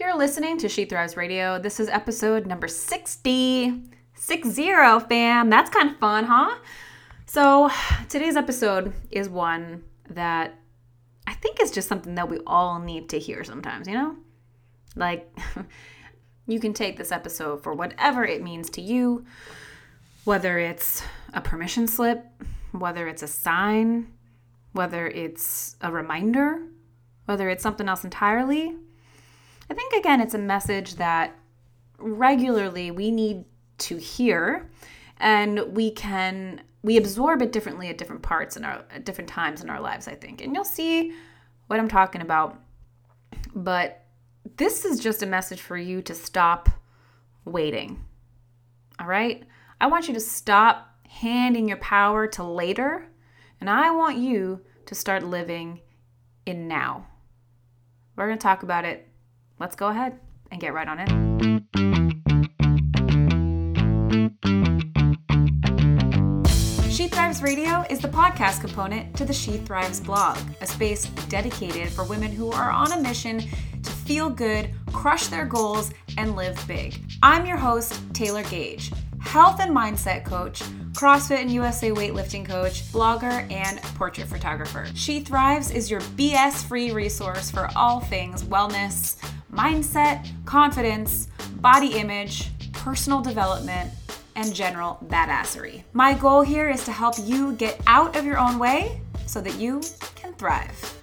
[0.00, 1.58] You're listening to She Thrives Radio.
[1.58, 3.82] This is episode number 60.
[4.14, 4.62] 60,
[5.08, 5.50] fam.
[5.50, 6.56] That's kind of fun, huh?
[7.26, 7.68] So,
[8.08, 10.54] today's episode is one that
[11.26, 14.14] I think is just something that we all need to hear sometimes, you know?
[14.94, 15.36] Like,
[16.46, 19.26] you can take this episode for whatever it means to you,
[20.22, 21.02] whether it's
[21.34, 22.24] a permission slip,
[22.70, 24.12] whether it's a sign,
[24.70, 26.62] whether it's a reminder,
[27.24, 28.76] whether it's something else entirely.
[29.70, 31.36] I think, again, it's a message that
[31.98, 33.44] regularly we need
[33.78, 34.70] to hear
[35.18, 39.62] and we can we absorb it differently at different parts in our at different times
[39.62, 40.40] in our lives i think.
[40.40, 41.12] And you'll see
[41.66, 42.60] what i'm talking about.
[43.54, 44.04] But
[44.56, 46.68] this is just a message for you to stop
[47.44, 48.04] waiting
[48.98, 49.44] all right?
[49.80, 53.08] I want you to stop handing your power to later
[53.60, 55.80] and i want you to start living
[56.44, 57.06] in now.
[58.14, 59.07] We're going to talk about it
[59.58, 60.18] let's go ahead
[60.50, 61.08] and get right on it.
[66.92, 71.90] She Thrives Radio is the podcast component to the She Thrives blog, a space dedicated
[71.90, 76.60] for women who are on a mission to feel good, crush their goals, and live
[76.66, 77.00] big.
[77.22, 80.60] I'm your host, Taylor Gage, health and mindset coach,
[80.92, 84.88] CrossFit and USA weightlifting coach, blogger, and portrait photographer.
[84.94, 89.16] She Thrives is your BS free resource for all things wellness
[89.52, 93.90] mindset, confidence, body image, personal development,
[94.36, 95.82] and general badassery.
[95.92, 99.54] My goal here is to help you get out of your own way so that
[99.56, 99.80] you
[100.14, 100.94] can thrive.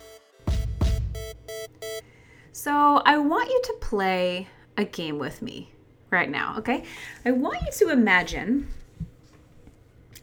[2.51, 5.71] So, I want you to play a game with me
[6.09, 6.83] right now, okay?
[7.25, 8.67] I want you to imagine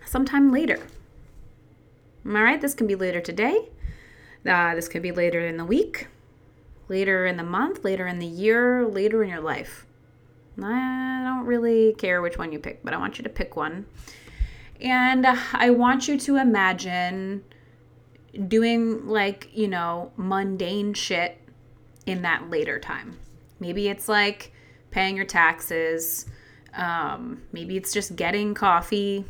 [0.06, 0.78] sometime later.
[2.26, 3.68] All right, this can be later today.
[4.46, 6.08] Uh, this could be later in the week
[6.92, 9.86] later in the month, later in the year, later in your life.
[10.62, 13.86] I don't really care which one you pick, but I want you to pick one.
[14.78, 17.44] And I want you to imagine
[18.46, 21.38] doing like, you know, mundane shit
[22.04, 23.18] in that later time.
[23.58, 24.52] Maybe it's like
[24.90, 26.26] paying your taxes.
[26.74, 29.24] Um, maybe it's just getting coffee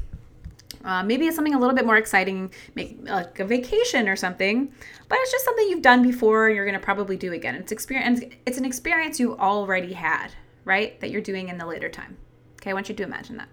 [0.85, 4.73] uh, maybe it's something a little bit more exciting, make like a vacation or something,
[5.09, 7.55] but it's just something you've done before and you're going to probably do again.
[7.55, 8.21] It's experience.
[8.47, 10.29] It's an experience you already had,
[10.65, 10.99] right?
[11.01, 12.17] That you're doing in the later time.
[12.57, 13.49] Okay, I want you to imagine that.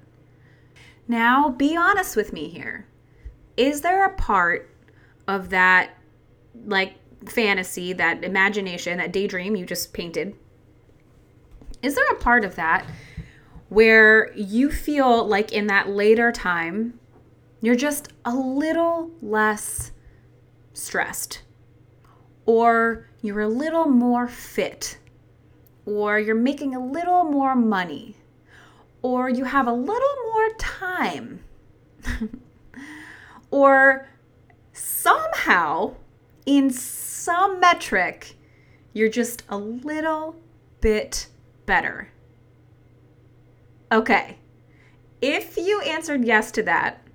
[1.08, 2.88] Now, be honest with me here.
[3.58, 4.70] Is there a part
[5.28, 5.92] of that,
[6.66, 6.96] like
[7.28, 10.36] fantasy, that imagination, that daydream you just painted?
[11.82, 12.86] Is there a part of that
[13.70, 16.99] where you feel like in that later time
[17.62, 19.92] you're just a little less
[20.74, 21.42] stressed,
[22.46, 24.98] or you're a little more fit,
[25.86, 28.16] or you're making a little more money,
[29.02, 31.42] or you have a little more time,
[33.52, 34.08] or
[34.74, 35.96] somehow
[36.46, 38.36] in some metric,
[38.94, 40.36] you're just a little
[40.82, 41.28] bit
[41.66, 42.10] better.
[43.92, 44.38] Okay.
[45.22, 47.06] If you answered yes to that,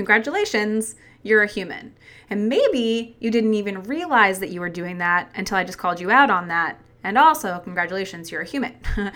[0.00, 1.94] congratulations, you're a human.
[2.30, 6.00] And maybe you didn't even realize that you were doing that until I just called
[6.00, 6.80] you out on that.
[7.04, 8.76] And also, congratulations, you're a human.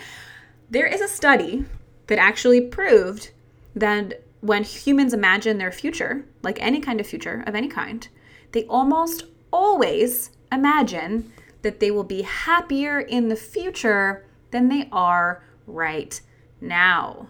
[0.69, 1.65] there is a study
[2.05, 3.31] that actually proved
[3.75, 8.07] that when humans imagine their future, like any kind of future of any kind,
[8.51, 11.31] they almost always imagine
[11.63, 16.21] that they will be happier in the future than they are right
[16.61, 17.27] now.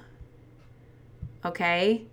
[1.46, 2.06] Okay?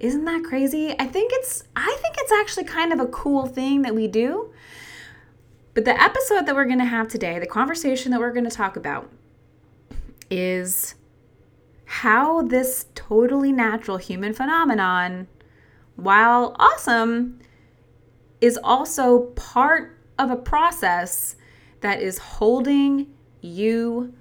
[0.00, 0.94] Isn't that crazy?
[0.98, 4.50] I think it's I think it's actually kind of a cool thing that we do.
[5.74, 8.50] But the episode that we're going to have today, the conversation that we're going to
[8.50, 9.10] talk about
[10.30, 10.94] is
[11.84, 15.28] how this totally natural human phenomenon,
[15.96, 17.38] while awesome,
[18.40, 21.36] is also part of a process
[21.82, 23.12] that is holding
[23.42, 24.12] you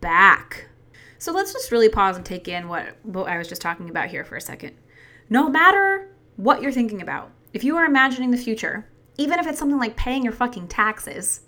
[0.00, 0.68] back.
[1.18, 4.08] So let's just really pause and take in what, what I was just talking about
[4.08, 4.74] here for a second
[5.32, 8.86] no matter what you're thinking about, if you are imagining the future,
[9.16, 11.40] even if it's something like paying your fucking taxes,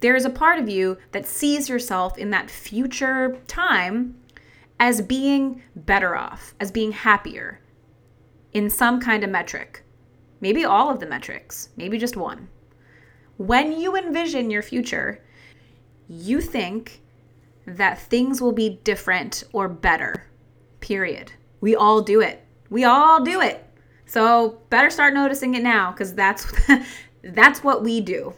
[0.00, 4.16] there is a part of you that sees yourself in that future time
[4.80, 7.60] as being better off, as being happier
[8.52, 9.84] in some kind of metric.
[10.40, 12.48] Maybe all of the metrics, maybe just one.
[13.36, 15.24] When you envision your future,
[16.08, 17.00] you think
[17.64, 20.26] that things will be different or better,
[20.80, 21.30] period.
[21.60, 22.45] We all do it.
[22.70, 23.62] We all do it.
[24.06, 26.46] So better start noticing it now because that's
[27.22, 28.34] that's what we do.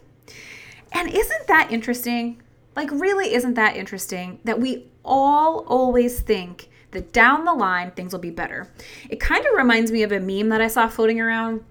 [0.92, 2.42] And isn't that interesting?
[2.74, 8.12] Like, really, isn't that interesting that we all always think that down the line things
[8.12, 8.68] will be better?
[9.10, 11.64] It kind of reminds me of a meme that I saw floating around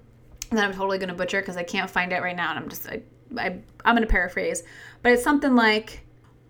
[0.50, 2.50] that I'm totally going to butcher because I can't find it right now.
[2.50, 3.02] And I'm just, I,
[3.36, 4.62] I, I'm going to paraphrase.
[5.02, 6.04] But it's something like,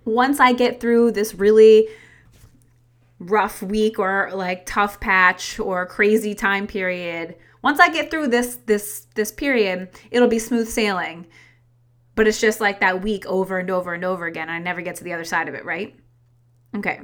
[0.05, 1.89] once I get through this really
[3.19, 8.57] rough week or like tough patch or crazy time period, once I get through this
[8.67, 11.27] this this period, it'll be smooth sailing.
[12.15, 14.49] But it's just like that week over and over and over again.
[14.49, 15.95] I never get to the other side of it, right?
[16.77, 17.01] Okay.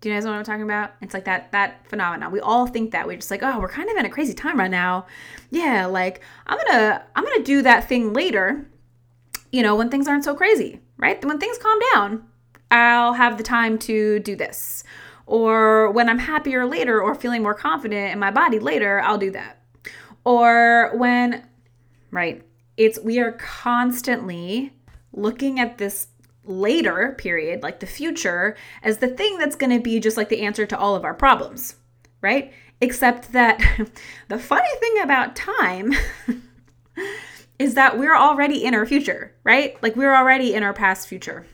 [0.00, 0.92] Do you guys know what I'm talking about?
[1.00, 2.30] It's like that that phenomenon.
[2.30, 3.06] We all think that.
[3.06, 5.06] We're just like, oh, we're kind of in a crazy time right now.
[5.50, 8.70] Yeah, like I'm gonna I'm gonna do that thing later,
[9.50, 11.22] you know, when things aren't so crazy, right?
[11.24, 12.28] When things calm down,
[12.70, 14.84] I'll have the time to do this.
[15.28, 19.30] Or when I'm happier later or feeling more confident in my body later, I'll do
[19.32, 19.62] that.
[20.24, 21.46] Or when,
[22.10, 22.42] right,
[22.78, 24.72] it's we are constantly
[25.12, 26.08] looking at this
[26.44, 30.40] later period, like the future, as the thing that's going to be just like the
[30.40, 31.76] answer to all of our problems,
[32.22, 32.50] right?
[32.80, 33.58] Except that
[34.28, 35.92] the funny thing about time
[37.58, 39.76] is that we're already in our future, right?
[39.82, 41.44] Like we're already in our past future.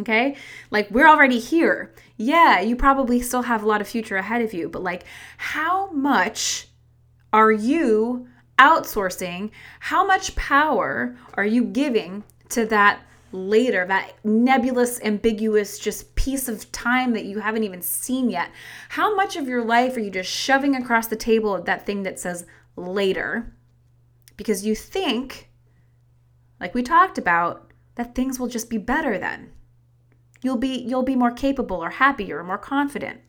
[0.00, 0.36] Okay?
[0.70, 1.94] Like we're already here.
[2.16, 5.04] Yeah, you probably still have a lot of future ahead of you, but like
[5.36, 6.68] how much
[7.32, 9.50] are you outsourcing?
[9.80, 13.00] How much power are you giving to that
[13.32, 18.50] later, that nebulous, ambiguous, just piece of time that you haven't even seen yet?
[18.90, 22.02] How much of your life are you just shoving across the table of that thing
[22.02, 22.44] that says
[22.76, 23.54] later?
[24.36, 25.50] Because you think,
[26.58, 29.52] like we talked about, that things will just be better then.
[30.42, 33.20] You'll be you'll be more capable or happier or more confident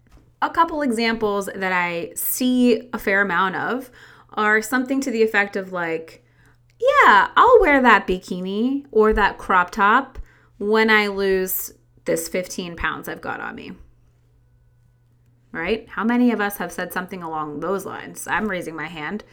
[0.41, 3.91] a couple examples that I see a fair amount of
[4.33, 6.25] are something to the effect of like,
[6.79, 10.17] yeah, I'll wear that bikini or that crop top
[10.57, 11.73] when I lose
[12.05, 13.73] this 15 pounds I've got on me.
[15.51, 15.87] Right?
[15.89, 18.25] How many of us have said something along those lines?
[18.25, 19.23] I'm raising my hand.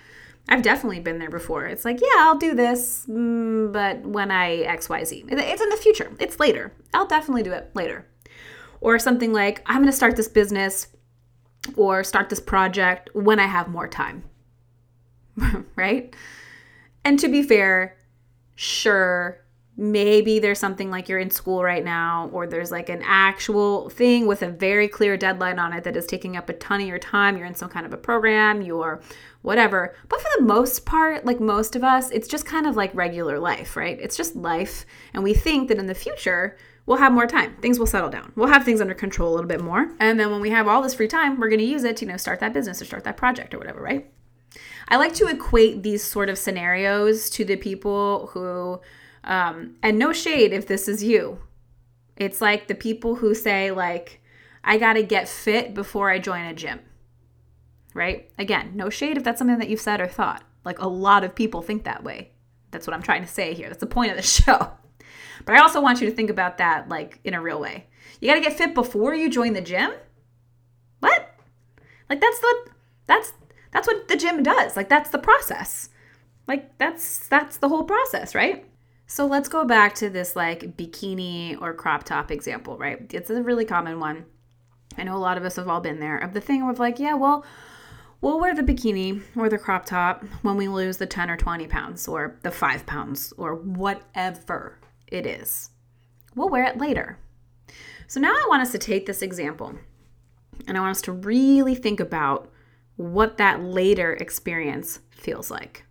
[0.48, 1.66] I've definitely been there before.
[1.66, 5.24] It's like, yeah, I'll do this, mm, but when I XYZ.
[5.30, 6.72] It's in the future, it's later.
[6.94, 8.06] I'll definitely do it later.
[8.80, 10.88] Or something like, I'm to start this business
[11.76, 14.24] or start this project when I have more time.
[15.76, 16.14] right?
[17.04, 17.96] And to be fair,
[18.54, 19.44] sure,
[19.80, 24.26] maybe there's something like you're in school right now, or there's like an actual thing
[24.26, 26.98] with a very clear deadline on it that is taking up a ton of your
[26.98, 27.36] time.
[27.36, 29.00] You're in some kind of a program, you're
[29.42, 29.94] whatever.
[30.08, 33.38] But for the most part, like most of us, it's just kind of like regular
[33.38, 33.96] life, right?
[34.00, 34.84] It's just life.
[35.14, 37.54] And we think that in the future, we'll have more time.
[37.62, 38.32] Things will settle down.
[38.34, 39.94] We'll have things under control a little bit more.
[40.00, 42.04] And then when we have all this free time, we're going to use it to,
[42.04, 44.10] you know, start that business or start that project or whatever, right?
[44.88, 48.80] I like to equate these sort of scenarios to the people who,
[49.24, 51.40] um, and no shade if this is you.
[52.16, 54.20] It's like the people who say, like,
[54.64, 56.80] I got to get fit before I join a gym,
[57.94, 58.30] right?
[58.38, 60.42] Again, no shade if that's something that you've said or thought.
[60.64, 62.32] Like, a lot of people think that way.
[62.70, 63.68] That's what I'm trying to say here.
[63.68, 64.72] That's the point of the show.
[65.44, 67.86] But I also want you to think about that like in a real way.
[68.20, 69.92] You got to get fit before you join the gym?
[71.00, 71.34] What?
[72.10, 72.68] Like that's what
[73.06, 73.32] that's
[73.70, 74.76] that's what the gym does.
[74.76, 75.90] Like that's the process.
[76.46, 78.67] Like that's that's the whole process, right?
[79.10, 83.12] So let's go back to this like bikini or crop top example, right?
[83.12, 84.26] It's a really common one.
[84.98, 86.98] I know a lot of us have all been there of the thing of like,
[86.98, 87.42] yeah, well,
[88.20, 91.66] we'll wear the bikini or the crop top when we lose the 10 or 20
[91.68, 95.70] pounds or the 5 pounds or whatever, it is.
[96.34, 97.18] We'll wear it later.
[98.08, 99.74] So now I want us to take this example
[100.66, 102.50] and I want us to really think about
[102.96, 105.86] what that later experience feels like.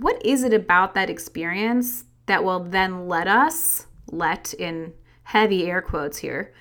[0.00, 4.92] What is it about that experience that will then let us, let in
[5.24, 6.52] heavy air quotes here,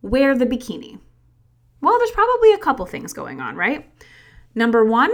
[0.00, 0.98] wear the bikini?
[1.80, 3.90] Well, there's probably a couple things going on, right?
[4.54, 5.10] Number one,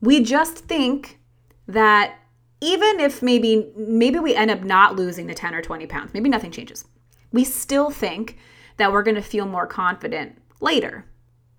[0.00, 1.20] we just think
[1.66, 2.16] that
[2.60, 6.28] even if maybe maybe we end up not losing the 10 or 20 pounds maybe
[6.28, 6.84] nothing changes
[7.32, 8.36] we still think
[8.76, 11.04] that we're going to feel more confident later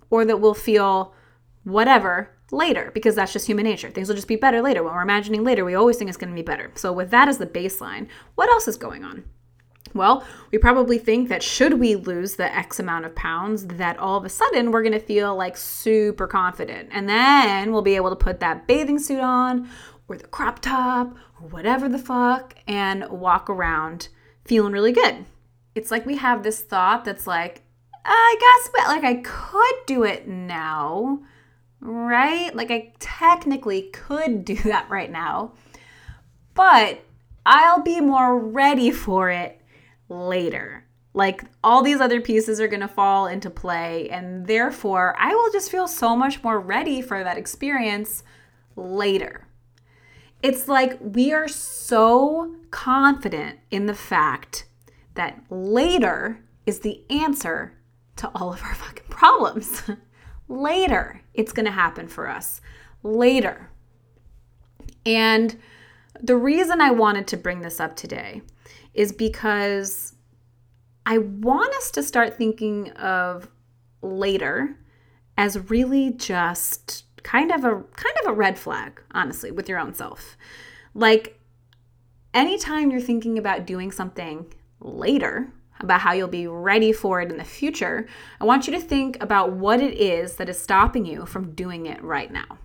[0.09, 1.13] or that we'll feel
[1.63, 3.89] whatever later because that's just human nature.
[3.89, 4.83] Things will just be better later.
[4.83, 6.71] When we're imagining later we always think it's going to be better.
[6.75, 9.23] So with that as the baseline what else is going on?
[9.93, 14.17] Well, we probably think that should we lose the X amount of pounds, that all
[14.17, 16.89] of a sudden we're gonna feel like super confident.
[16.91, 19.69] And then we'll be able to put that bathing suit on
[20.07, 24.09] or the crop top or whatever the fuck and walk around
[24.45, 25.25] feeling really good.
[25.75, 27.63] It's like we have this thought that's like,
[28.03, 31.21] I guess, but like I could do it now,
[31.81, 32.55] right?
[32.55, 35.53] Like I technically could do that right now.
[36.53, 37.03] But
[37.45, 39.59] I'll be more ready for it
[40.09, 40.85] later.
[41.13, 45.71] Like all these other pieces are to fall into play, and therefore I will just
[45.71, 48.23] feel so much more ready for that experience
[48.75, 49.47] later.
[50.41, 54.65] It's like we are so confident in the fact
[55.15, 57.77] that later is the answer
[58.15, 59.83] to all of our fucking problems.
[60.47, 62.61] later, it's going to happen for us.
[63.03, 63.69] Later.
[65.05, 65.57] And
[66.19, 68.41] the reason I wanted to bring this up today
[68.93, 70.13] is because
[71.05, 73.49] I want us to start thinking of
[74.01, 74.77] later
[75.37, 79.93] as really just kind of a kind of a red flag, honestly, with your own
[79.93, 80.37] self.
[80.93, 81.39] Like
[82.33, 87.37] anytime you're thinking about doing something later, about how you'll be ready for it in
[87.37, 88.07] the future,
[88.39, 91.85] I want you to think about what it is that is stopping you from doing
[91.85, 92.59] it right now.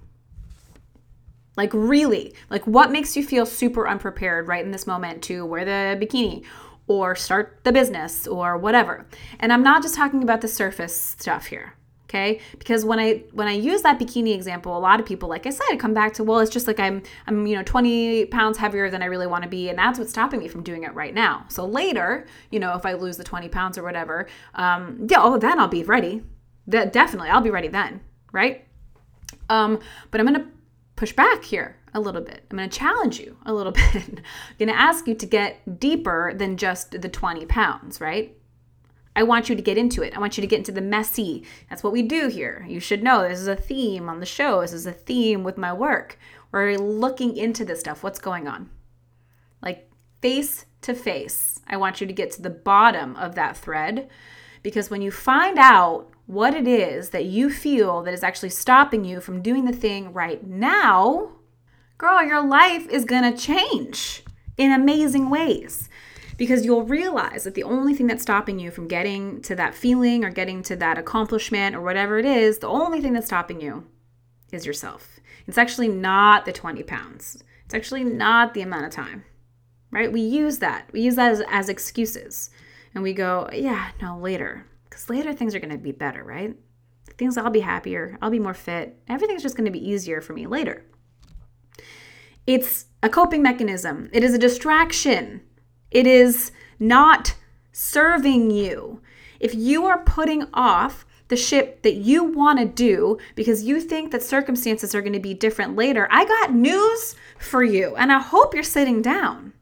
[1.56, 5.64] Like, really, like what makes you feel super unprepared right in this moment to wear
[5.64, 6.44] the bikini
[6.86, 9.06] or start the business or whatever.
[9.40, 11.75] And I'm not just talking about the surface stuff here
[12.08, 15.46] okay because when i when i use that bikini example a lot of people like
[15.46, 18.58] i said come back to well it's just like i'm i'm you know 20 pounds
[18.58, 20.94] heavier than i really want to be and that's what's stopping me from doing it
[20.94, 25.06] right now so later you know if i lose the 20 pounds or whatever um
[25.10, 26.22] yeah oh then i'll be ready
[26.66, 28.00] that definitely i'll be ready then
[28.32, 28.64] right
[29.48, 29.78] um
[30.10, 30.46] but i'm gonna
[30.96, 32.44] push back here a little bit.
[32.50, 33.94] I'm going to challenge you a little bit.
[33.94, 34.22] I'm
[34.58, 38.36] going to ask you to get deeper than just the 20 pounds, right?
[39.16, 40.14] I want you to get into it.
[40.14, 41.44] I want you to get into the messy.
[41.70, 42.66] That's what we do here.
[42.68, 44.60] You should know this is a theme on the show.
[44.60, 46.18] This is a theme with my work.
[46.52, 48.02] We're looking into this stuff.
[48.02, 48.68] What's going on?
[49.62, 51.58] Like face to face.
[51.66, 54.10] I want you to get to the bottom of that thread
[54.62, 59.04] because when you find out what it is that you feel that is actually stopping
[59.04, 61.32] you from doing the thing right now,
[61.96, 64.24] girl, your life is going to change
[64.58, 65.88] in amazing ways
[66.36, 70.24] because you'll realize that the only thing that's stopping you from getting to that feeling
[70.24, 73.86] or getting to that accomplishment or whatever it is, the only thing that's stopping you
[74.52, 75.18] is yourself.
[75.46, 79.24] It's actually not the 20 pounds, it's actually not the amount of time,
[79.90, 80.12] right?
[80.12, 80.88] We use that.
[80.92, 82.50] We use that as, as excuses.
[82.94, 84.64] And we go, yeah, no, later.
[84.88, 86.54] Because later things are going to be better, right?
[87.18, 88.16] Things, I'll be happier.
[88.22, 88.98] I'll be more fit.
[89.08, 90.84] Everything's just going to be easier for me later.
[92.46, 95.42] It's a coping mechanism, it is a distraction
[95.90, 97.34] it is not
[97.72, 99.00] serving you.
[99.40, 104.12] If you are putting off the shit that you want to do because you think
[104.12, 108.20] that circumstances are going to be different later, I got news for you and I
[108.20, 109.52] hope you're sitting down.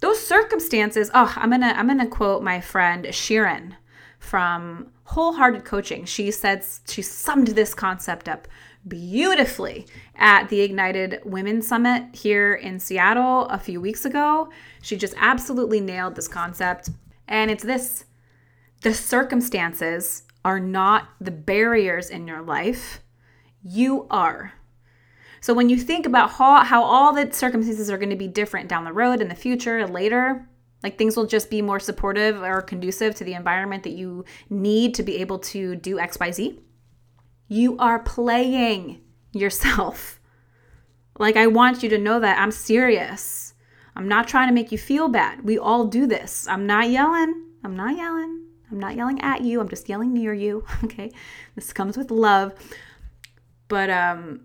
[0.00, 3.76] Those circumstances, oh, I'm going to I'm going to quote my friend Sharon
[4.18, 6.04] from Wholehearted Coaching.
[6.04, 8.48] She said she summed this concept up
[8.86, 14.50] beautifully at the Ignited Women Summit here in Seattle a few weeks ago.
[14.82, 16.90] She just absolutely nailed this concept.
[17.26, 18.04] And it's this
[18.82, 23.00] the circumstances are not the barriers in your life,
[23.62, 24.52] you are.
[25.40, 28.68] So when you think about how, how all the circumstances are going to be different
[28.68, 30.46] down the road in the future later,
[30.82, 34.94] like things will just be more supportive or conducive to the environment that you need
[34.94, 36.58] to be able to do XYZ
[37.54, 39.00] you are playing
[39.32, 40.20] yourself.
[41.16, 43.54] Like, I want you to know that I'm serious.
[43.94, 45.44] I'm not trying to make you feel bad.
[45.44, 46.48] We all do this.
[46.48, 47.50] I'm not yelling.
[47.62, 48.46] I'm not yelling.
[48.68, 49.60] I'm not yelling at you.
[49.60, 50.64] I'm just yelling near you.
[50.82, 51.12] Okay.
[51.54, 52.52] This comes with love.
[53.68, 54.40] But, um,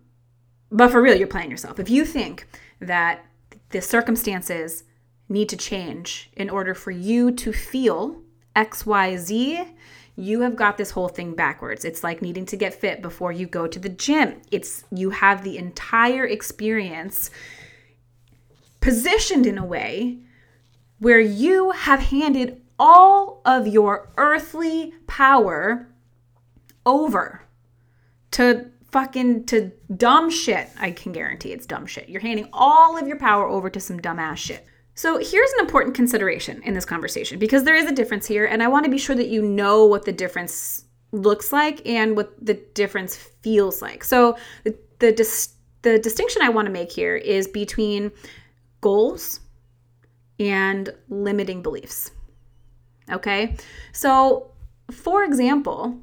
[0.71, 1.79] but for real, you're playing yourself.
[1.79, 2.47] If you think
[2.79, 3.25] that
[3.71, 4.83] the circumstances
[5.27, 8.21] need to change in order for you to feel
[8.55, 9.73] XYZ,
[10.19, 11.85] you have got this whole thing backwards.
[11.85, 14.41] It's like needing to get fit before you go to the gym.
[14.51, 17.29] It's you have the entire experience
[18.81, 20.19] positioned in a way
[20.99, 25.87] where you have handed all of your earthly power
[26.85, 27.43] over
[28.31, 30.69] to fucking to dumb shit.
[30.79, 32.09] I can guarantee it's dumb shit.
[32.09, 34.65] You're handing all of your power over to some dumbass shit.
[34.99, 38.61] So here's an important consideration in this conversation because there is a difference here, and
[38.61, 42.33] I want to be sure that you know what the difference looks like and what
[42.45, 44.03] the difference feels like.
[44.03, 45.53] So the the, dis-
[45.83, 48.11] the distinction I want to make here is between
[48.81, 49.39] goals
[50.37, 52.11] and limiting beliefs.
[53.09, 53.55] Okay?
[53.93, 54.51] So
[54.91, 55.97] for example,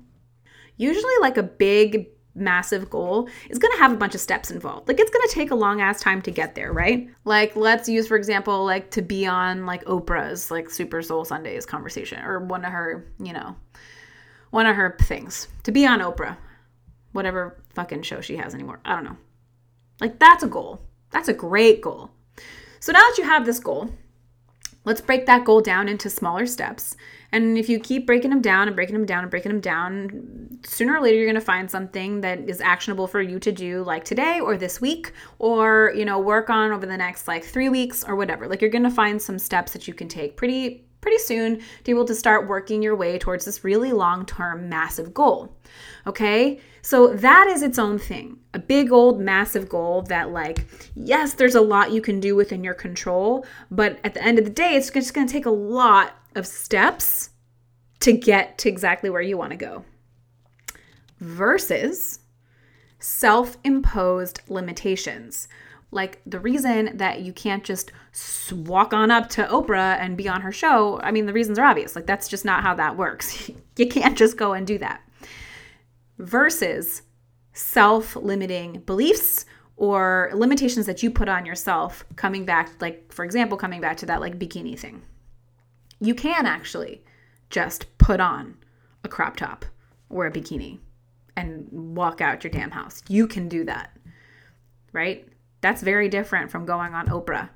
[0.78, 4.88] usually like a big massive goal is going to have a bunch of steps involved.
[4.88, 7.08] Like it's going to take a long ass time to get there, right?
[7.24, 11.66] Like let's use for example like to be on like Oprah's like Super Soul Sundays
[11.66, 13.56] conversation or one of her, you know,
[14.50, 15.48] one of her things.
[15.64, 16.36] To be on Oprah.
[17.12, 18.80] Whatever fucking show she has anymore.
[18.84, 19.16] I don't know.
[20.00, 20.82] Like that's a goal.
[21.10, 22.10] That's a great goal.
[22.80, 23.90] So now that you have this goal,
[24.86, 26.96] let's break that goal down into smaller steps.
[27.32, 30.58] And if you keep breaking them down and breaking them down and breaking them down,
[30.64, 33.82] sooner or later you're going to find something that is actionable for you to do
[33.82, 37.68] like today or this week or, you know, work on over the next like 3
[37.68, 38.48] weeks or whatever.
[38.48, 41.84] Like you're going to find some steps that you can take pretty pretty soon to
[41.84, 45.56] be able to start working your way towards this really long-term massive goal.
[46.04, 46.60] Okay?
[46.82, 48.38] So that is its own thing.
[48.54, 52.64] A big old massive goal that like yes, there's a lot you can do within
[52.64, 56.16] your control, but at the end of the day it's just to take a lot
[56.34, 57.30] of steps
[58.00, 59.84] to get to exactly where you want to go.
[61.20, 62.18] Versus
[62.98, 65.46] self imposed limitations.
[65.90, 67.92] Like the reason that you can't just
[68.52, 71.64] walk on up to Oprah and be on her show, I mean, the reasons are
[71.64, 71.94] obvious.
[71.94, 73.50] Like, that's just not how that works.
[73.76, 75.02] you can't just go and do that.
[76.18, 77.02] Versus
[77.52, 83.58] self limiting beliefs or limitations that you put on yourself, coming back, like, for example,
[83.58, 85.02] coming back to that like bikini thing
[86.00, 87.02] you can actually
[87.50, 88.56] just put on
[89.04, 89.64] a crop top
[90.08, 90.78] or a bikini
[91.36, 93.02] and walk out your damn house.
[93.08, 93.96] You can do that,
[94.92, 95.26] right?
[95.66, 97.49] That's very different from going on Oprah.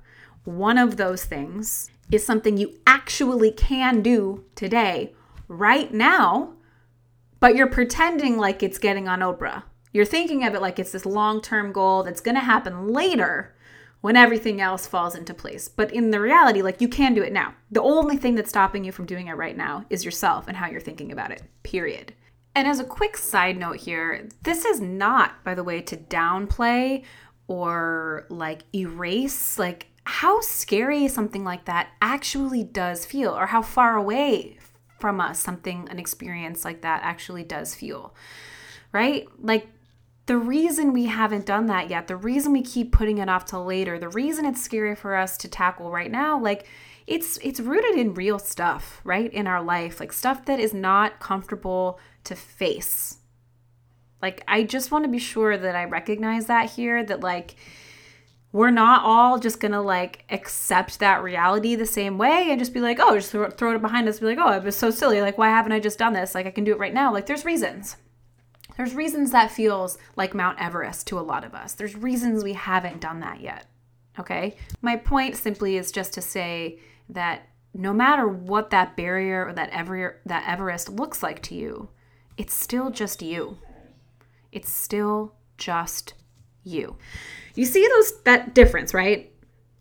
[0.42, 5.14] One of those things is something you actually can do today,
[5.46, 6.54] right now,
[7.38, 9.62] but you're pretending like it's getting on Oprah.
[9.92, 13.54] You're thinking of it like it's this long term goal that's to happen later
[14.00, 15.68] when everything else falls into place.
[15.68, 17.54] But in the reality, like you can do it now.
[17.70, 20.66] The only thing that's stopping you from doing it right now is yourself and how
[20.68, 22.12] you're thinking about it, period.
[22.56, 27.04] And as a quick side note here, this is not, by the way, to downplay
[27.50, 33.96] or like erase like how scary something like that actually does feel or how far
[33.96, 34.56] away
[35.00, 38.14] from us something an experience like that actually does feel.
[38.92, 39.26] Right?
[39.40, 39.66] Like
[40.26, 43.64] the reason we haven't done that yet, the reason we keep putting it off till
[43.64, 46.68] later, the reason it's scary for us to tackle right now, like
[47.08, 49.32] it's it's rooted in real stuff, right?
[49.32, 53.16] In our life, like stuff that is not comfortable to face.
[54.22, 57.56] Like I just want to be sure that I recognize that here that like
[58.52, 62.80] we're not all just gonna like accept that reality the same way and just be
[62.80, 64.18] like, oh, just throw, it behind us.
[64.18, 65.20] Be like, oh, it was so silly.
[65.20, 66.34] Like, why haven't I just done this?
[66.34, 67.12] Like, I can do it right now.
[67.12, 67.96] Like, there's reasons.
[68.76, 71.74] There's reasons that feels like Mount Everest to a lot of us.
[71.74, 73.66] There's reasons we haven't done that yet.
[74.18, 74.56] Okay?
[74.82, 79.70] My point simply is just to say that no matter what that barrier or that
[79.70, 81.88] ever that Everest looks like to you,
[82.36, 83.58] it's still just you.
[84.52, 86.14] It's still just
[86.64, 86.96] you.
[87.54, 89.32] You see those that difference, right?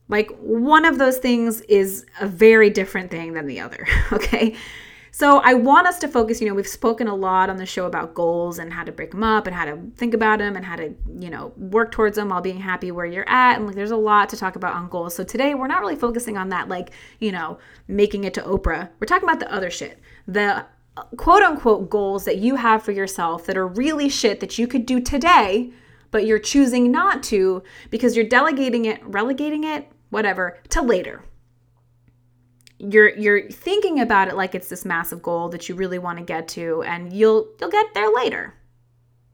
[0.07, 4.55] Like one of those things is a very different thing than the other, okay?
[5.11, 7.85] So I want us to focus, you know, we've spoken a lot on the show
[7.85, 10.63] about goals and how to break them up and how to think about them and
[10.63, 13.57] how to, you know, work towards them while being happy where you're at.
[13.57, 15.15] And like there's a lot to talk about on goals.
[15.15, 18.89] So today we're not really focusing on that, like, you know, making it to Oprah.
[18.99, 19.99] We're talking about the other shit.
[20.27, 20.65] The
[21.17, 24.85] quote unquote goals that you have for yourself that are really shit that you could
[24.85, 25.71] do today,
[26.11, 31.23] but you're choosing not to because you're delegating it, relegating it, whatever, to later
[32.79, 36.23] you're you're thinking about it like it's this massive goal that you really want to
[36.23, 38.55] get to and you'll you'll get there later.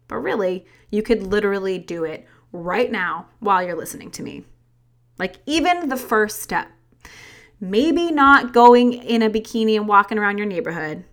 [0.07, 4.45] But really, you could literally do it right now while you're listening to me.
[5.17, 6.69] Like even the first step.
[7.59, 11.05] Maybe not going in a bikini and walking around your neighborhood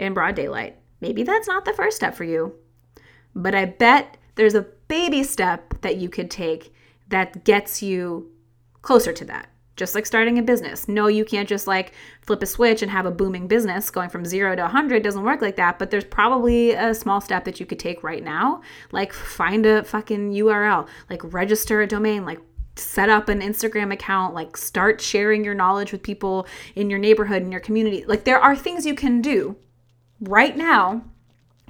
[0.00, 0.76] in broad daylight.
[1.00, 2.54] Maybe that's not the first step for you.
[3.34, 6.74] But I bet there's a baby step that you could take
[7.08, 8.30] that gets you
[8.82, 9.48] closer to that
[9.80, 10.88] just like starting a business.
[10.88, 14.26] No, you can't just like flip a switch and have a booming business going from
[14.26, 15.78] zero to 100 doesn't work like that.
[15.78, 18.60] But there's probably a small step that you could take right now.
[18.92, 22.40] Like find a fucking URL, like register a domain, like
[22.76, 27.42] set up an Instagram account, like start sharing your knowledge with people in your neighborhood,
[27.42, 28.04] in your community.
[28.06, 29.56] Like there are things you can do
[30.20, 31.02] right now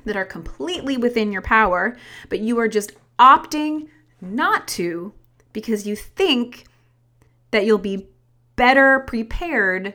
[0.05, 1.97] that are completely within your power,
[2.29, 3.89] but you are just opting
[4.21, 5.13] not to
[5.53, 6.65] because you think
[7.51, 8.09] that you'll be
[8.57, 9.95] better prepared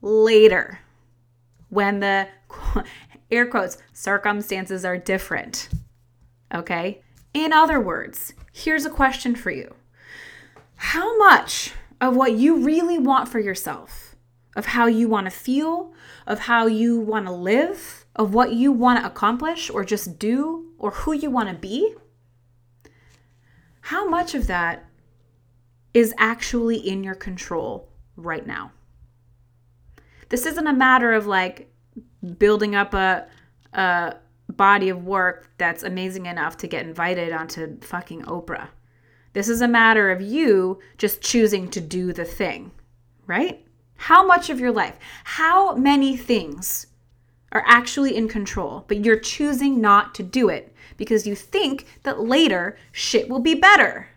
[0.00, 0.80] later
[1.68, 2.28] when the
[3.30, 5.68] air quotes circumstances are different.
[6.54, 7.00] Okay?
[7.34, 9.74] In other words, here's a question for you
[10.76, 14.16] How much of what you really want for yourself,
[14.56, 15.91] of how you want to feel,
[16.26, 20.72] of how you want to live, of what you want to accomplish or just do,
[20.78, 21.94] or who you want to be,
[23.82, 24.84] how much of that
[25.94, 28.72] is actually in your control right now.
[30.28, 31.70] This isn't a matter of like
[32.38, 33.26] building up a,
[33.72, 34.16] a
[34.48, 38.68] body of work that's amazing enough to get invited onto fucking Oprah.
[39.32, 42.70] This is a matter of you just choosing to do the thing,
[43.26, 43.61] right?
[44.06, 46.88] How much of your life, how many things
[47.52, 52.18] are actually in control, but you're choosing not to do it because you think that
[52.18, 54.08] later shit will be better?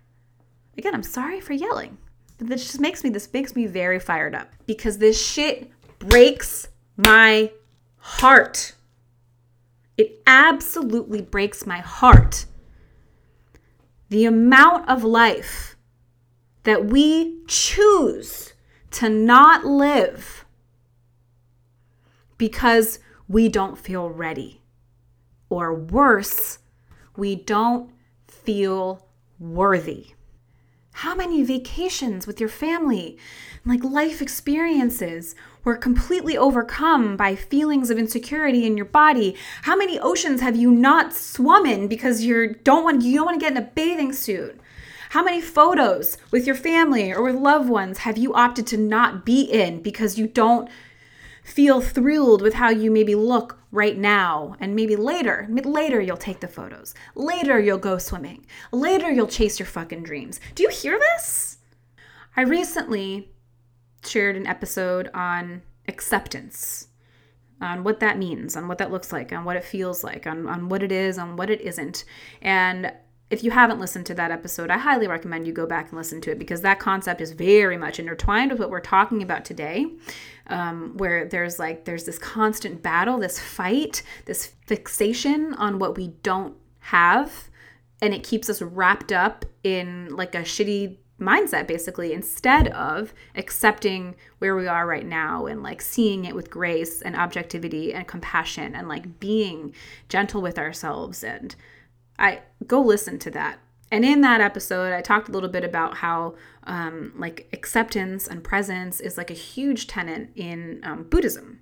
[0.76, 2.00] Again, I'm sorry for yelling,
[2.39, 5.69] but this just makes me this makes me very fired up because this shit
[6.00, 6.67] breaks
[6.98, 7.52] my
[7.98, 8.74] heart.
[10.00, 12.48] It absolutely breaks my heart.
[14.10, 15.76] The amount of life
[16.63, 18.55] that we choose
[18.95, 20.45] to not live
[22.38, 24.62] because we don't feel ready.
[25.49, 26.60] Or worse,
[27.17, 27.91] we don't
[28.27, 29.05] feel
[29.38, 30.12] worthy.
[30.93, 33.17] How many vacations with your family,
[33.65, 39.36] like life experiences, were completely overcome by feelings of insecurity in your body?
[39.63, 43.41] How many oceans have you not swum in because you don't want you don't want
[43.41, 44.58] to get in a bathing suit?
[45.15, 49.25] How many photos with your family or with loved ones have you opted to not
[49.25, 50.67] be in because you don't
[51.41, 54.58] feel thrilled with how you maybe look right now?
[54.60, 56.93] And maybe later later you'll take the photos.
[57.15, 58.45] Later you'll go swimming.
[58.73, 60.41] Later you'll chase your fucking dreams.
[60.54, 61.60] Do you hear this?
[62.36, 63.32] I recently
[64.04, 66.89] shared an episode on acceptance
[67.62, 70.45] on what that means on what that looks like on what it feels like on,
[70.45, 72.04] on what it is on what it isn't.
[72.41, 72.91] And
[73.30, 76.22] if you haven't listened to that episode, I highly recommend you go back and listen
[76.22, 79.88] to it because that concept is very much intertwined with what we're talking about today.
[80.48, 86.10] Um, where there's like there's this constant battle, this fight, this fixation on what we
[86.22, 87.50] don't have,
[88.00, 94.16] and it keeps us wrapped up in like a shitty mindset basically instead of accepting
[94.40, 98.76] where we are right now and like seeing it with grace and objectivity and compassion
[98.76, 99.74] and like being
[100.10, 101.56] gentle with ourselves and
[102.17, 103.60] I go listen to that.
[103.91, 108.43] And in that episode, I talked a little bit about how um, like acceptance and
[108.43, 111.62] presence is like a huge tenet in um, Buddhism.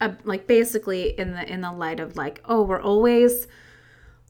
[0.00, 3.46] Uh, like basically in the in the light of like, oh, we're always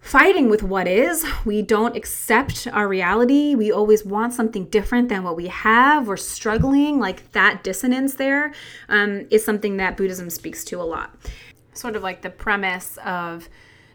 [0.00, 1.26] fighting with what is.
[1.44, 3.56] We don't accept our reality.
[3.56, 6.06] We always want something different than what we have.
[6.06, 7.00] We're struggling.
[7.00, 8.52] Like that dissonance there
[8.88, 11.16] um, is something that Buddhism speaks to a lot.
[11.74, 13.48] Sort of like the premise of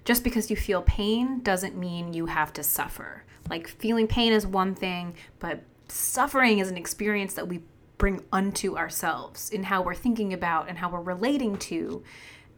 [0.06, 3.24] just because you feel pain doesn't mean you have to suffer.
[3.50, 7.62] Like feeling pain is one thing, but suffering is an experience that we
[7.98, 12.04] bring unto ourselves in how we're thinking about and how we're relating to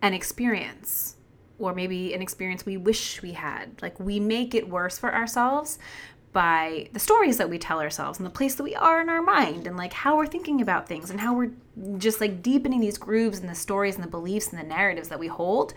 [0.02, 1.16] an experience
[1.60, 3.82] or maybe an experience we wish we had.
[3.82, 5.80] Like we make it worse for ourselves
[6.32, 9.22] by the stories that we tell ourselves and the place that we are in our
[9.22, 11.52] mind and like how we're thinking about things and how we're
[11.98, 15.20] just like deepening these grooves and the stories and the beliefs and the narratives that
[15.20, 15.74] we hold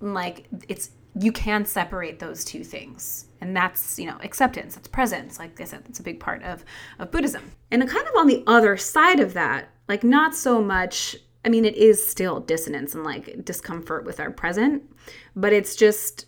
[0.00, 3.26] like it's you can separate those two things.
[3.40, 5.38] And that's you know acceptance that's presence.
[5.38, 6.64] Like i said that's a big part of
[6.98, 7.52] of buddhism.
[7.70, 11.64] And kind of on the other side of that like not so much i mean
[11.64, 14.82] it is still dissonance and like discomfort with our present
[15.36, 16.26] but it's just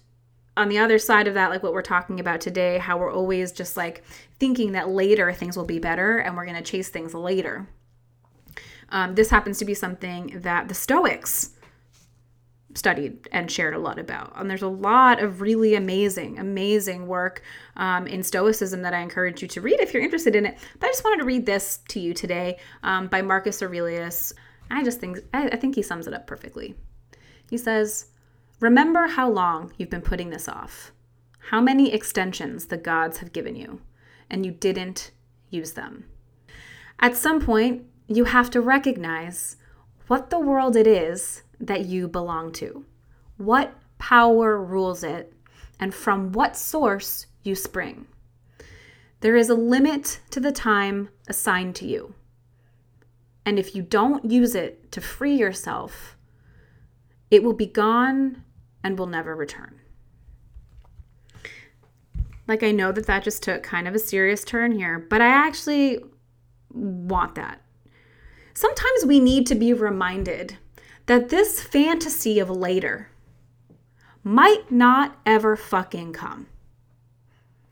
[0.56, 3.50] on the other side of that like what we're talking about today how we're always
[3.50, 4.04] just like
[4.38, 7.68] thinking that later things will be better and we're going to chase things later.
[8.90, 11.50] Um, this happens to be something that the stoics
[12.78, 14.32] studied and shared a lot about.
[14.36, 17.42] And there's a lot of really amazing, amazing work
[17.76, 20.58] um, in Stoicism that I encourage you to read if you're interested in it.
[20.78, 24.32] But I just wanted to read this to you today um, by Marcus Aurelius.
[24.70, 26.76] I just think I, I think he sums it up perfectly.
[27.50, 28.06] He says,
[28.60, 30.92] "Remember how long you've been putting this off.
[31.50, 33.80] How many extensions the gods have given you,
[34.28, 35.10] and you didn't
[35.50, 36.04] use them.
[37.00, 39.56] At some point, you have to recognize
[40.08, 42.84] what the world it is that you belong to,
[43.36, 45.32] what power rules it,
[45.80, 48.06] and from what source you spring.
[49.20, 52.14] There is a limit to the time assigned to you.
[53.44, 56.16] And if you don't use it to free yourself,
[57.30, 58.44] it will be gone
[58.84, 59.80] and will never return.
[62.46, 65.26] Like, I know that that just took kind of a serious turn here, but I
[65.26, 65.98] actually
[66.70, 67.60] want that.
[68.54, 70.56] Sometimes we need to be reminded
[71.08, 73.08] that this fantasy of later
[74.22, 76.46] might not ever fucking come.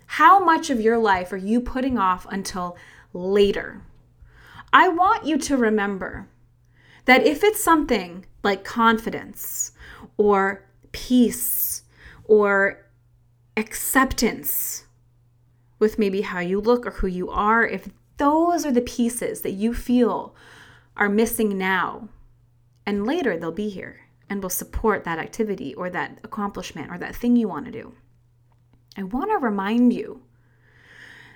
[0.07, 2.79] How much of your life are you putting off until
[3.13, 3.83] later?
[4.73, 6.29] I want you to remember
[7.05, 9.73] that if it's something like confidence
[10.17, 11.83] or peace
[12.25, 12.87] or
[13.55, 14.87] acceptance
[15.79, 19.53] with maybe how you look or who you are, if those are the pieces that
[19.53, 20.35] you feel
[20.97, 22.09] are missing now,
[22.87, 27.15] and later they'll be here and will support that activity or that accomplishment or that
[27.15, 27.95] thing you want to do.
[28.97, 30.23] I want to remind you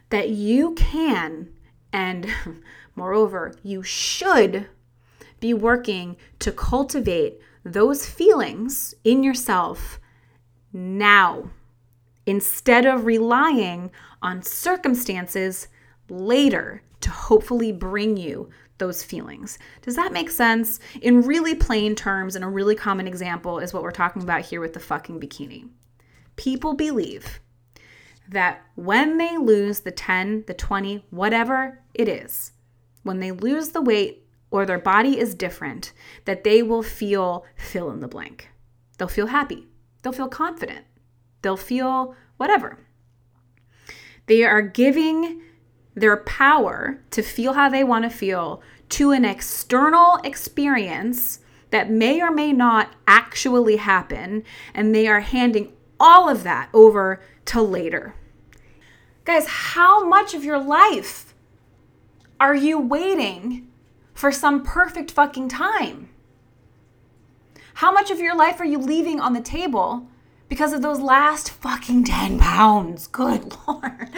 [0.08, 1.50] that you can
[1.92, 2.28] and
[2.94, 4.68] moreover, you should
[5.38, 10.00] be working to cultivate those feelings in yourself
[10.72, 11.50] now
[12.26, 13.90] instead of relying
[14.22, 15.68] on circumstances
[16.08, 19.60] later to hopefully bring you those feelings.
[19.82, 20.80] Does that make sense?
[21.00, 24.60] In really plain terms, and a really common example is what we're talking about here
[24.60, 25.68] with the fucking bikini.
[26.34, 27.38] People believe
[28.28, 32.52] that when they lose the 10, the 20, whatever it is,
[33.04, 35.92] when they lose the weight or their body is different,
[36.24, 38.48] that they will feel fill in the blank.
[38.98, 39.68] They'll feel happy.
[40.02, 40.84] They'll feel confident.
[41.42, 42.78] They'll feel whatever.
[44.26, 45.42] They are giving
[45.94, 52.20] their power to feel how they want to feel to an external experience that may
[52.20, 54.42] or may not actually happen,
[54.74, 58.14] and they are handing all of that over to later.
[59.24, 61.34] Guys, how much of your life
[62.40, 63.68] are you waiting
[64.14, 66.08] for some perfect fucking time?
[67.74, 70.08] How much of your life are you leaving on the table
[70.50, 73.06] because of those last fucking 10 pounds.
[73.06, 74.10] Good Lord.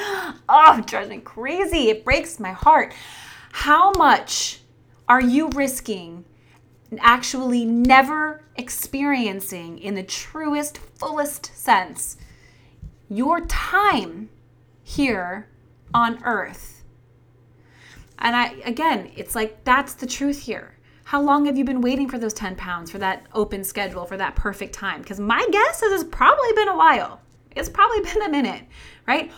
[0.49, 1.91] Oh, it drives me crazy.
[1.91, 2.95] It breaks my heart.
[3.53, 4.63] How much
[5.09, 6.25] are you risking
[6.99, 12.17] actually never experiencing, in the truest, fullest sense,
[13.09, 14.31] your time
[14.83, 15.49] here
[15.93, 16.83] on earth?
[18.19, 20.77] And I, again, it's like that's the truth here.
[21.05, 24.17] How long have you been waiting for those 10 pounds, for that open schedule, for
[24.17, 25.03] that perfect time?
[25.03, 27.21] Because my guess is it's probably been a while.
[27.55, 28.65] It's probably been a minute,
[29.07, 29.31] right?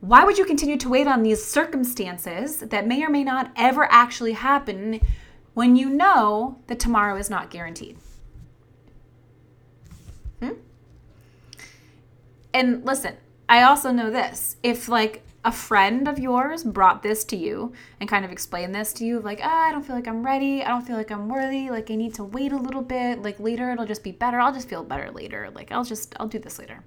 [0.00, 3.90] Why would you continue to wait on these circumstances that may or may not ever
[3.90, 5.00] actually happen
[5.54, 7.96] when you know that tomorrow is not guaranteed?
[10.40, 10.54] Hmm?
[12.52, 13.16] And listen,
[13.48, 14.56] I also know this.
[14.62, 18.92] If like a friend of yours brought this to you and kind of explained this
[18.94, 20.62] to you like ah, i don't feel like i'm ready.
[20.62, 21.70] I don't feel like i'm worthy.
[21.70, 23.22] Like i need to wait a little bit.
[23.22, 24.40] Like later it'll just be better.
[24.40, 25.50] I'll just feel better later.
[25.54, 26.82] Like i'll just i'll do this later.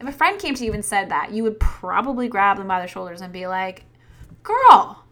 [0.00, 2.80] If a friend came to you and said that you would probably grab them by
[2.80, 3.84] the shoulders and be like
[4.42, 5.04] girl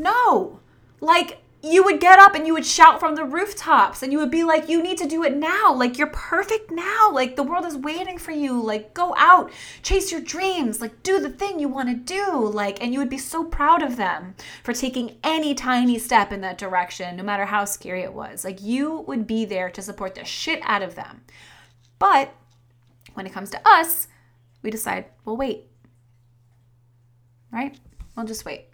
[0.00, 0.60] no.
[1.00, 4.30] Like you would get up and you would shout from the rooftops and you would
[4.30, 5.74] be like you need to do it now.
[5.74, 7.10] Like you're perfect now.
[7.12, 8.60] Like the world is waiting for you.
[8.60, 9.50] Like go out
[9.82, 10.80] chase your dreams.
[10.80, 12.34] Like do the thing you want to do.
[12.46, 16.40] Like and you would be so proud of them for taking any tiny step in
[16.40, 18.42] that direction no matter how scary it was.
[18.42, 21.22] Like you would be there to support the shit out of them.
[21.98, 22.32] But
[23.12, 24.08] when it comes to us
[24.62, 25.66] we decide we'll wait.
[27.52, 27.78] Right?
[28.16, 28.69] We'll just wait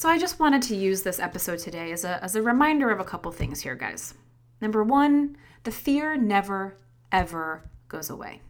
[0.00, 3.00] so I just wanted to use this episode today as a, as a reminder of
[3.00, 4.14] a couple things here, guys.
[4.58, 6.78] Number one, the fear never,
[7.12, 8.40] ever goes away.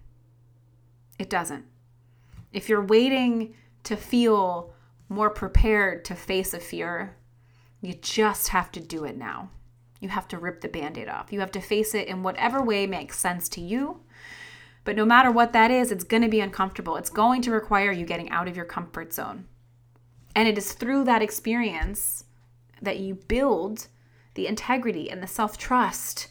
[1.19, 1.65] It doesn't.
[2.53, 4.73] If you're waiting to feel
[5.09, 7.17] more prepared to face a fear,
[7.81, 9.51] you just have to do it now.
[9.99, 11.33] You have to rip the band aid off.
[11.33, 14.03] You have to face it in whatever way makes sense to you.
[14.85, 16.95] But no matter what that is, it's going to be uncomfortable.
[16.95, 19.49] It's going to require you getting out of your comfort zone.
[20.35, 22.25] And it is through that experience
[22.81, 23.89] that you build
[24.35, 26.29] the integrity and the self trust,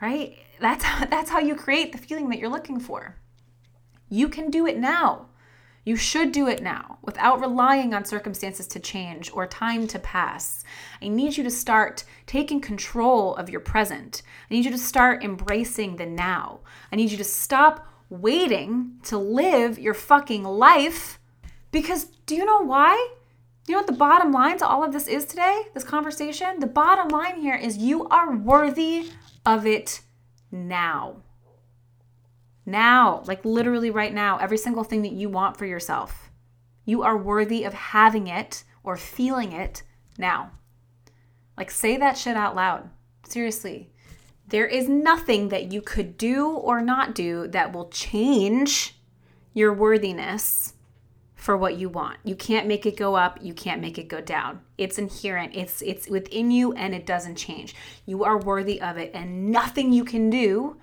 [0.00, 0.38] right?
[0.60, 3.16] That's how, that's how you create the feeling that you're looking for.
[4.08, 5.26] You can do it now.
[5.84, 10.62] You should do it now without relying on circumstances to change or time to pass.
[11.00, 14.22] I need you to start taking control of your present.
[14.50, 16.60] I need you to start embracing the now.
[16.92, 21.18] I need you to stop waiting to live your fucking life
[21.70, 23.14] because do you know why?
[23.68, 25.64] You know what the bottom line to all of this is today?
[25.74, 26.58] This conversation?
[26.60, 29.10] The bottom line here is you are worthy
[29.44, 30.00] of it
[30.50, 31.16] now.
[32.64, 36.30] Now, like literally right now, every single thing that you want for yourself.
[36.86, 39.82] You are worthy of having it or feeling it
[40.16, 40.52] now.
[41.58, 42.88] Like, say that shit out loud.
[43.28, 43.90] Seriously.
[44.46, 48.98] There is nothing that you could do or not do that will change
[49.52, 50.72] your worthiness
[51.38, 52.18] for what you want.
[52.24, 54.60] You can't make it go up, you can't make it go down.
[54.76, 55.54] It's inherent.
[55.54, 57.74] It's it's within you and it doesn't change.
[58.04, 60.76] You are worthy of it and nothing you can do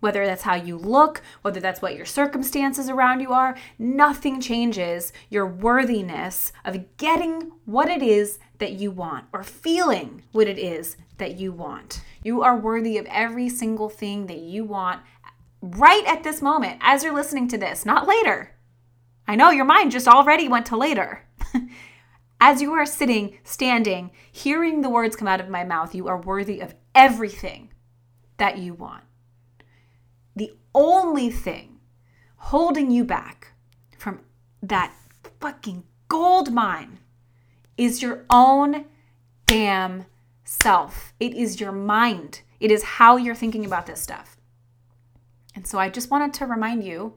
[0.00, 5.12] whether that's how you look, whether that's what your circumstances around you are, nothing changes
[5.30, 10.96] your worthiness of getting what it is that you want or feeling what it is
[11.16, 12.02] that you want.
[12.22, 15.00] You are worthy of every single thing that you want
[15.62, 18.55] right at this moment as you're listening to this, not later
[19.28, 21.24] I know your mind just already went to later.
[22.40, 26.20] As you are sitting, standing, hearing the words come out of my mouth, you are
[26.20, 27.72] worthy of everything
[28.36, 29.04] that you want.
[30.34, 31.80] The only thing
[32.36, 33.52] holding you back
[33.98, 34.20] from
[34.62, 34.92] that
[35.40, 36.98] fucking gold mine
[37.76, 38.84] is your own
[39.46, 40.06] damn
[40.44, 41.14] self.
[41.18, 42.42] It is your mind.
[42.60, 44.35] It is how you're thinking about this stuff.
[45.56, 47.16] And so I just wanted to remind you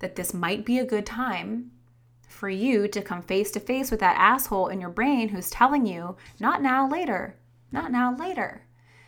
[0.00, 1.70] that this might be a good time
[2.28, 5.86] for you to come face to face with that asshole in your brain who's telling
[5.86, 7.38] you, not now, later,
[7.72, 8.66] not now, later,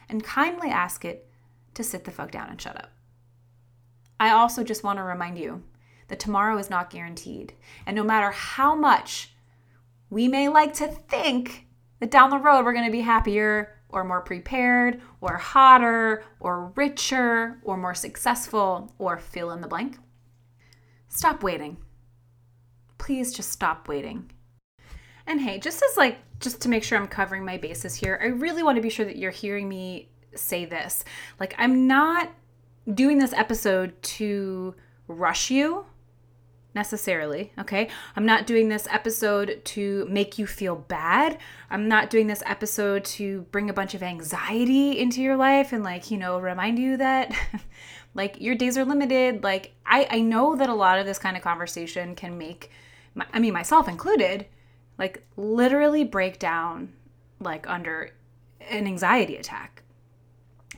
[0.09, 1.29] and kindly ask it
[1.75, 2.91] to sit the fuck down and shut up.
[4.19, 5.63] I also just want to remind you
[6.09, 7.53] that tomorrow is not guaranteed.
[7.85, 9.35] And no matter how much
[10.09, 11.67] we may like to think
[12.01, 16.73] that down the road we're going to be happier or more prepared or hotter or
[16.77, 19.99] richer or more successful or fill in the blank,
[21.09, 21.77] stop waiting.
[22.99, 24.31] Please just stop waiting.
[25.27, 28.27] And hey, just as like, just to make sure I'm covering my bases here, I
[28.27, 31.05] really want to be sure that you're hearing me say this.
[31.41, 32.31] Like, I'm not
[32.93, 34.75] doing this episode to
[35.07, 35.85] rush you
[36.79, 37.89] necessarily, okay?
[38.15, 41.37] I'm not doing this episode to make you feel bad.
[41.71, 45.83] I'm not doing this episode to bring a bunch of anxiety into your life and
[45.83, 47.35] like, you know, remind you that
[48.15, 49.43] like your days are limited.
[49.43, 52.71] Like I I know that a lot of this kind of conversation can make
[53.17, 54.47] my, I mean myself included,
[54.99, 56.93] like literally break down
[57.41, 58.13] like under
[58.71, 59.83] an anxiety attack.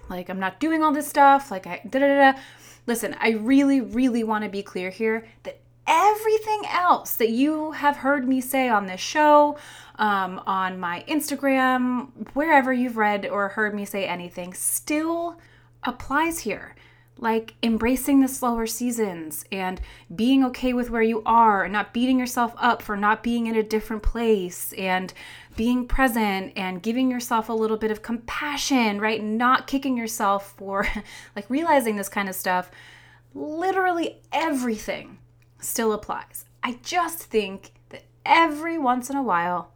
[0.08, 2.38] Like I'm not doing all this stuff, like I da da da.
[2.86, 7.96] Listen, I really, really want to be clear here that everything else that you have
[7.96, 9.56] heard me say on this show,
[9.96, 15.38] um, on my Instagram, wherever you've read or heard me say anything, still
[15.84, 16.74] applies here.
[17.18, 19.78] Like embracing the slower seasons and
[20.14, 23.54] being okay with where you are and not beating yourself up for not being in
[23.56, 25.12] a different place and
[25.54, 29.22] being present and giving yourself a little bit of compassion, right?
[29.22, 30.86] Not kicking yourself for
[31.36, 32.70] like realizing this kind of stuff.
[33.34, 35.18] Literally everything
[35.60, 36.44] still applies.
[36.62, 39.72] I just think that every once in a while,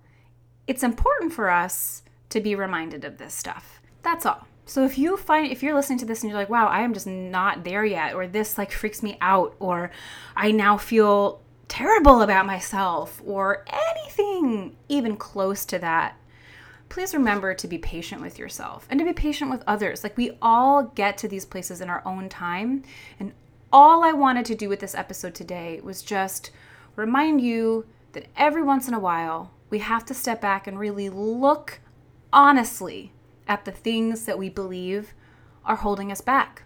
[0.67, 3.81] it's important for us to be reminded of this stuff.
[4.03, 4.47] That's all.
[4.67, 6.95] So if you find if you're listening to this and you're like, "Wow, I am
[6.95, 9.91] just not there yet," or this like freaks me out, or
[10.35, 16.17] I now feel terrible about myself, or anything even close to that,
[16.89, 20.03] please remember to be patient with yourself and to be patient with others.
[20.03, 22.85] Like we all get to these places in our own time,
[23.21, 23.33] and
[23.75, 26.53] all I wanted to do with this episode today was just
[26.95, 31.09] remind you that every once in a while, we have to step back and really
[31.09, 31.81] look
[32.33, 33.11] honestly
[33.49, 35.13] at the things that we believe
[35.65, 36.63] are holding us back.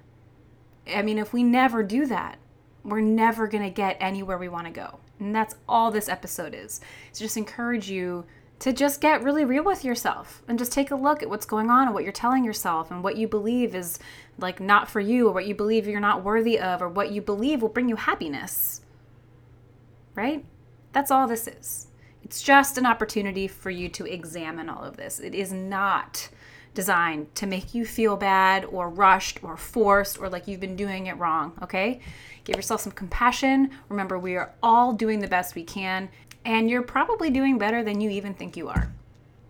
[0.86, 2.36] I mean, if we never do that,
[2.84, 5.00] we're never going to get anywhere we want to go.
[5.18, 6.82] And that's all this episode is.
[7.14, 8.26] To just encourage you
[8.60, 11.70] to just get really real with yourself and just take a look at what's going
[11.70, 13.98] on and what you're telling yourself and what you believe is
[14.38, 17.22] like not for you or what you believe you're not worthy of or what you
[17.22, 18.80] believe will bring you happiness.
[20.14, 20.44] Right?
[20.92, 21.86] That's all this is.
[22.24, 25.20] It's just an opportunity for you to examine all of this.
[25.20, 26.28] It is not
[26.74, 31.06] designed to make you feel bad or rushed or forced or like you've been doing
[31.06, 32.00] it wrong, okay?
[32.44, 33.70] Give yourself some compassion.
[33.88, 36.08] Remember, we are all doing the best we can
[36.48, 38.90] and you're probably doing better than you even think you are.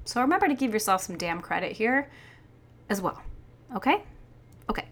[0.05, 2.11] So remember to give yourself some damn credit here
[2.91, 3.23] as well.
[3.77, 4.03] Okay?
[4.69, 4.85] Okay.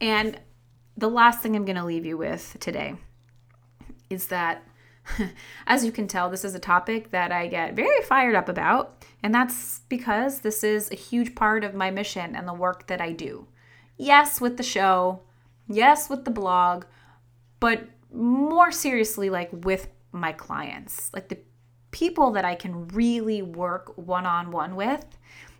[0.00, 0.40] And
[0.96, 2.94] the last thing I'm going to leave you with today
[4.08, 4.64] is that,
[5.66, 9.04] as you can tell, this is a topic that I get very fired up about.
[9.22, 13.02] And that's because this is a huge part of my mission and the work that
[13.02, 13.46] I do.
[13.98, 15.20] Yes, with the show,
[15.68, 16.86] yes, with the blog,
[17.58, 21.38] but more seriously, like with my clients, like the
[21.90, 25.04] people that I can really work one on one with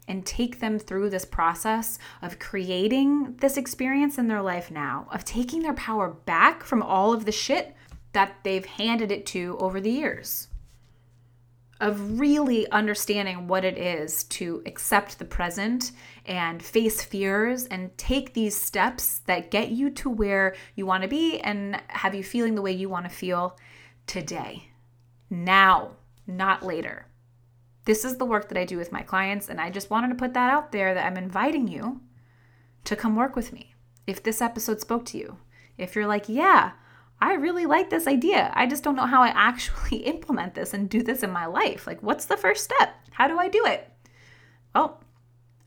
[0.08, 5.24] and take them through this process of creating this experience in their life now, of
[5.24, 7.74] taking their power back from all of the shit
[8.12, 10.48] that they've handed it to over the years,
[11.80, 15.92] of really understanding what it is to accept the present
[16.26, 21.08] and face fears and take these steps that get you to where you want to
[21.08, 23.56] be and have you feeling the way you want to feel
[24.10, 24.64] today,
[25.30, 25.92] now,
[26.26, 27.06] not later.
[27.84, 30.16] This is the work that I do with my clients, and I just wanted to
[30.16, 32.00] put that out there that I'm inviting you
[32.86, 33.72] to come work with me.
[34.08, 35.38] If this episode spoke to you,
[35.78, 36.72] if you're like, yeah,
[37.20, 38.50] I really like this idea.
[38.52, 41.86] I just don't know how I actually implement this and do this in my life.
[41.86, 42.92] Like, what's the first step?
[43.12, 43.88] How do I do it?
[44.74, 45.04] Well,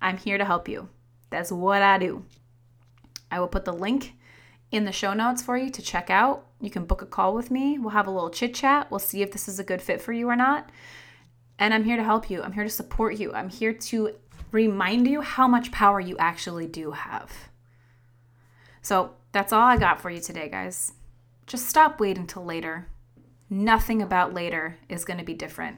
[0.01, 0.89] I'm here to help you.
[1.29, 2.25] That's what I do.
[3.31, 4.15] I will put the link
[4.69, 6.45] in the show notes for you to check out.
[6.63, 7.77] You can book a call with me.
[7.77, 8.89] We'll have a little chit chat.
[8.89, 10.69] We'll see if this is a good fit for you or not.
[11.59, 12.41] And I'm here to help you.
[12.41, 13.33] I'm here to support you.
[13.33, 14.15] I'm here to
[14.53, 17.49] remind you how much power you actually do have.
[18.81, 20.93] So that's all I got for you today, guys.
[21.47, 22.87] Just stop waiting till later.
[23.53, 25.77] nothing about later is going to be different.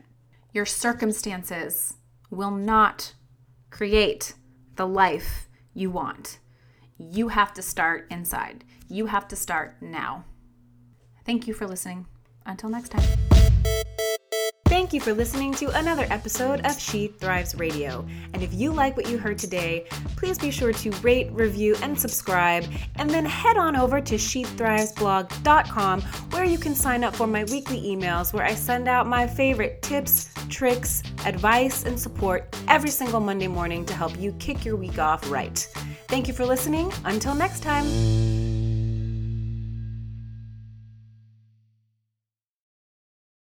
[0.53, 1.95] Your circumstances
[2.29, 3.13] will not
[3.69, 4.35] create
[4.75, 6.39] the life you want.
[6.97, 8.63] You have to start inside.
[8.87, 10.25] You have to start now.
[11.25, 12.05] Thank you for listening.
[12.45, 13.03] Until next time.
[14.67, 18.05] Thank you for listening to another episode of She Thrives Radio.
[18.33, 21.99] And if you like what you heard today, please be sure to rate, review, and
[21.99, 22.65] subscribe.
[22.97, 27.79] And then head on over to SheThrivesBlog.com where you can sign up for my weekly
[27.81, 33.47] emails where I send out my favorite tips, tricks, advice, and support every single Monday
[33.47, 35.57] morning to help you kick your week off right.
[36.09, 36.91] Thank you for listening.
[37.05, 38.34] Until next time.